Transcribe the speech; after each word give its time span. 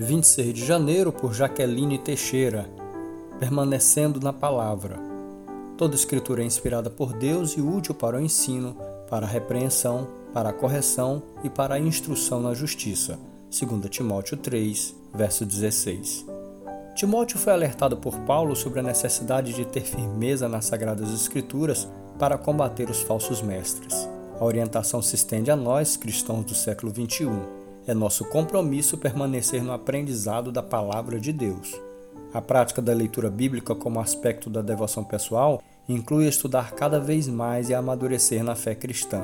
26 0.00 0.54
de 0.54 0.64
janeiro, 0.64 1.10
por 1.10 1.34
Jaqueline 1.34 1.98
Teixeira. 1.98 2.70
Permanecendo 3.40 4.20
na 4.20 4.32
Palavra. 4.32 4.96
Toda 5.76 5.96
Escritura 5.96 6.40
é 6.40 6.46
inspirada 6.46 6.88
por 6.88 7.12
Deus 7.12 7.56
e 7.56 7.60
útil 7.60 7.96
para 7.96 8.16
o 8.16 8.20
ensino, 8.20 8.76
para 9.10 9.26
a 9.26 9.28
repreensão, 9.28 10.06
para 10.32 10.50
a 10.50 10.52
correção 10.52 11.20
e 11.42 11.50
para 11.50 11.74
a 11.74 11.80
instrução 11.80 12.40
na 12.40 12.54
justiça. 12.54 13.18
2 13.50 13.90
Timóteo 13.90 14.36
3, 14.36 14.94
verso 15.12 15.44
16. 15.44 16.24
Timóteo 16.94 17.36
foi 17.36 17.52
alertado 17.52 17.96
por 17.96 18.16
Paulo 18.20 18.54
sobre 18.54 18.78
a 18.78 18.84
necessidade 18.84 19.52
de 19.52 19.64
ter 19.64 19.82
firmeza 19.82 20.48
nas 20.48 20.66
Sagradas 20.66 21.12
Escrituras 21.12 21.88
para 22.20 22.38
combater 22.38 22.88
os 22.88 23.02
falsos 23.02 23.42
mestres. 23.42 24.08
A 24.38 24.44
orientação 24.44 25.02
se 25.02 25.16
estende 25.16 25.50
a 25.50 25.56
nós, 25.56 25.96
cristãos 25.96 26.44
do 26.44 26.54
século 26.54 26.92
XXI 26.92 27.57
é 27.88 27.94
nosso 27.94 28.26
compromisso 28.26 28.98
permanecer 28.98 29.64
no 29.64 29.72
aprendizado 29.72 30.52
da 30.52 30.62
palavra 30.62 31.18
de 31.18 31.32
Deus. 31.32 31.74
A 32.34 32.42
prática 32.42 32.82
da 32.82 32.92
leitura 32.92 33.30
bíblica 33.30 33.74
como 33.74 33.98
aspecto 33.98 34.50
da 34.50 34.60
devoção 34.60 35.02
pessoal 35.02 35.62
inclui 35.88 36.28
estudar 36.28 36.72
cada 36.72 37.00
vez 37.00 37.26
mais 37.26 37.70
e 37.70 37.74
amadurecer 37.74 38.44
na 38.44 38.54
fé 38.54 38.74
cristã. 38.74 39.22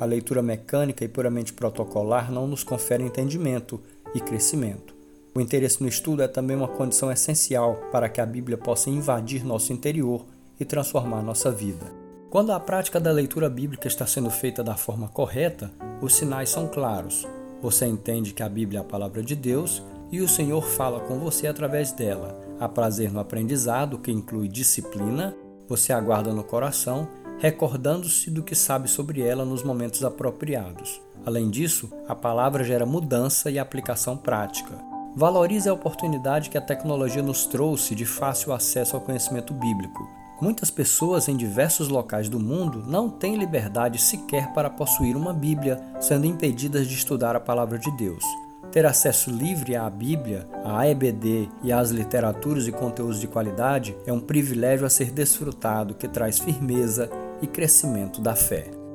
A 0.00 0.06
leitura 0.06 0.42
mecânica 0.42 1.04
e 1.04 1.08
puramente 1.08 1.52
protocolar 1.52 2.32
não 2.32 2.46
nos 2.46 2.64
confere 2.64 3.04
entendimento 3.04 3.78
e 4.14 4.20
crescimento. 4.20 4.94
O 5.34 5.40
interesse 5.40 5.82
no 5.82 5.88
estudo 5.88 6.22
é 6.22 6.28
também 6.28 6.56
uma 6.56 6.68
condição 6.68 7.12
essencial 7.12 7.76
para 7.92 8.08
que 8.08 8.22
a 8.22 8.24
Bíblia 8.24 8.56
possa 8.56 8.88
invadir 8.88 9.44
nosso 9.44 9.74
interior 9.74 10.24
e 10.58 10.64
transformar 10.64 11.20
nossa 11.20 11.50
vida. 11.50 11.84
Quando 12.30 12.52
a 12.52 12.58
prática 12.58 12.98
da 12.98 13.12
leitura 13.12 13.50
bíblica 13.50 13.86
está 13.86 14.06
sendo 14.06 14.30
feita 14.30 14.64
da 14.64 14.74
forma 14.74 15.08
correta, 15.08 15.70
os 16.00 16.14
sinais 16.14 16.48
são 16.48 16.66
claros. 16.66 17.26
Você 17.62 17.86
entende 17.86 18.32
que 18.32 18.42
a 18.42 18.48
Bíblia 18.48 18.80
é 18.80 18.82
a 18.82 18.84
palavra 18.84 19.22
de 19.22 19.34
Deus 19.34 19.82
e 20.10 20.20
o 20.20 20.28
Senhor 20.28 20.62
fala 20.62 21.00
com 21.00 21.18
você 21.18 21.46
através 21.46 21.92
dela. 21.92 22.38
Há 22.60 22.68
prazer 22.68 23.12
no 23.12 23.20
aprendizado, 23.20 23.98
que 23.98 24.12
inclui 24.12 24.48
disciplina, 24.48 25.34
você 25.68 25.92
aguarda 25.92 26.32
no 26.32 26.44
coração, 26.44 27.08
recordando-se 27.38 28.30
do 28.30 28.42
que 28.42 28.54
sabe 28.54 28.88
sobre 28.88 29.20
ela 29.20 29.44
nos 29.44 29.62
momentos 29.62 30.04
apropriados. 30.04 31.00
Além 31.24 31.50
disso, 31.50 31.90
a 32.06 32.14
palavra 32.14 32.62
gera 32.62 32.86
mudança 32.86 33.50
e 33.50 33.58
aplicação 33.58 34.16
prática. 34.16 34.78
Valorize 35.14 35.68
a 35.68 35.72
oportunidade 35.72 36.50
que 36.50 36.58
a 36.58 36.62
tecnologia 36.62 37.22
nos 37.22 37.46
trouxe 37.46 37.94
de 37.94 38.04
fácil 38.04 38.52
acesso 38.52 38.94
ao 38.94 39.02
conhecimento 39.02 39.52
bíblico. 39.54 40.06
Muitas 40.40 40.70
pessoas 40.70 41.28
em 41.28 41.36
diversos 41.36 41.88
locais 41.88 42.28
do 42.28 42.38
mundo 42.38 42.84
não 42.86 43.08
têm 43.08 43.36
liberdade 43.36 43.98
sequer 43.98 44.52
para 44.52 44.68
possuir 44.68 45.16
uma 45.16 45.32
Bíblia, 45.32 45.80
sendo 45.98 46.26
impedidas 46.26 46.86
de 46.86 46.94
estudar 46.94 47.34
a 47.34 47.40
palavra 47.40 47.78
de 47.78 47.90
Deus. 47.96 48.22
Ter 48.70 48.84
acesso 48.84 49.30
livre 49.30 49.74
à 49.74 49.88
Bíblia, 49.88 50.46
à 50.62 50.86
EBD 50.86 51.48
e 51.62 51.72
às 51.72 51.90
literaturas 51.90 52.68
e 52.68 52.72
conteúdos 52.72 53.18
de 53.18 53.26
qualidade 53.26 53.96
é 54.04 54.12
um 54.12 54.20
privilégio 54.20 54.84
a 54.84 54.90
ser 54.90 55.10
desfrutado 55.10 55.94
que 55.94 56.06
traz 56.06 56.38
firmeza 56.38 57.08
e 57.40 57.46
crescimento 57.46 58.20
da 58.20 58.36
fé. 58.36 58.85